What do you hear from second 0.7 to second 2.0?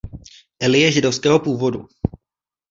je židovského původu.